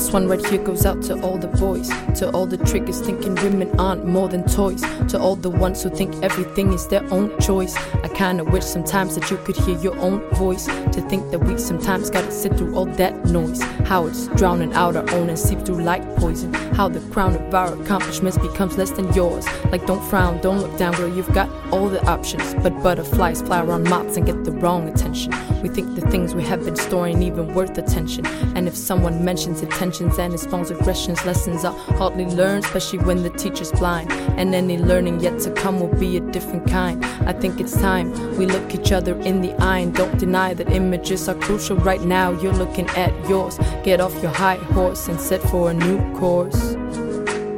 [0.00, 3.34] This one right here goes out to all the boys, to all the triggers thinking
[3.34, 7.38] women aren't more than toys, to all the ones who think everything is their own
[7.38, 7.76] choice.
[8.02, 11.58] I kinda wish sometimes that you could hear your own voice, to think that we
[11.58, 13.60] sometimes gotta sit through all that noise.
[13.84, 16.54] How it's drowning out our own and seep through like poison.
[16.54, 19.44] How the crown of our accomplishments becomes less than yours.
[19.70, 22.54] Like don't frown, don't look down, girl, you've got all the options.
[22.62, 25.34] But butterflies fly around moths and get the wrong attention.
[25.62, 28.26] We think the things we have been storing even worth attention.
[28.56, 33.22] And if someone mentions attentions and his phone's aggressions, lessons are hardly learned, especially when
[33.22, 34.10] the teacher's blind.
[34.12, 37.04] And any learning yet to come will be a different kind.
[37.04, 40.70] I think it's time we look each other in the eye and don't deny that
[40.70, 42.32] images are crucial right now.
[42.40, 43.58] You're looking at yours.
[43.84, 46.74] Get off your high horse and set for a new course.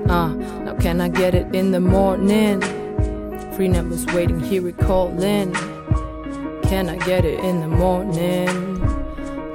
[0.09, 0.35] Uh,
[0.65, 2.61] now can I get it in the morning?
[3.55, 5.55] Free numbers waiting, here we calling.
[6.73, 8.81] Can I get it in the morning?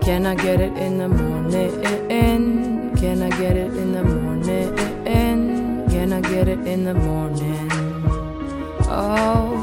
[0.01, 2.95] Can I get it in the morning?
[2.95, 4.77] Can I get it in the morning?
[5.89, 7.71] Can I get it in the morning?
[8.83, 9.56] Oh,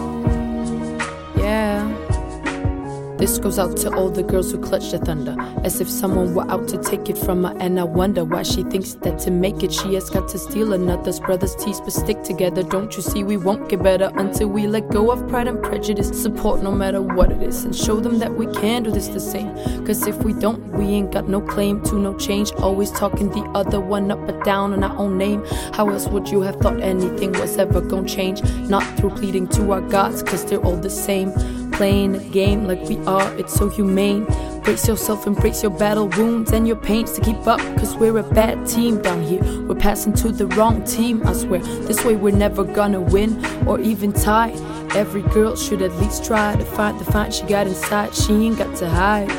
[3.24, 6.46] This goes out to all the girls who clutch the thunder, as if someone were
[6.50, 7.56] out to take it from her.
[7.58, 10.74] And I wonder why she thinks that to make it, she has got to steal
[10.74, 11.80] another's brother's teeth.
[11.82, 13.24] But stick together, don't you see?
[13.24, 16.10] We won't get better until we let go of pride and prejudice.
[16.20, 19.20] Support no matter what it is, and show them that we can do this the
[19.20, 19.54] same.
[19.86, 22.52] Cause if we don't, we ain't got no claim to no change.
[22.56, 25.42] Always talking the other one up or down on our own name.
[25.72, 28.42] How else would you have thought anything was ever gonna change?
[28.68, 31.32] Not through pleading to our gods, cause they're all the same
[31.74, 34.24] playing a game like we are, it's so humane.
[34.62, 38.22] Brace yourself, embrace your battle wounds and your pains to keep up, cause we're a
[38.22, 39.42] bad team down here.
[39.66, 41.60] We're passing to the wrong team, I swear.
[41.60, 44.52] This way we're never gonna win or even tie.
[44.94, 48.58] Every girl should at least try to find the fight she got inside, she ain't
[48.58, 49.30] got to hide.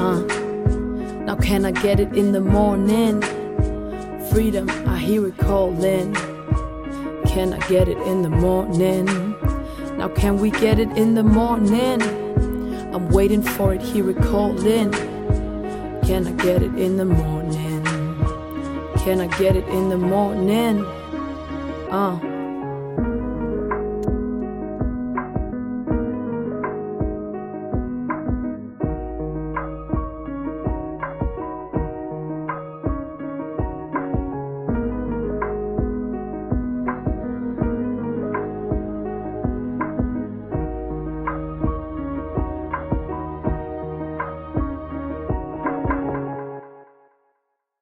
[0.00, 0.20] Uh,
[1.24, 3.22] now can I get it in the morning?
[4.32, 6.14] Freedom, I hear it calling.
[7.26, 9.06] Can I get it in the morning?
[9.98, 12.00] Now can we get it in the morning?
[12.94, 14.92] I'm waiting for it, here it calling.
[16.06, 17.84] Can I get it in the morning?
[18.98, 20.84] Can I get it in the morning?
[21.90, 22.27] Uh.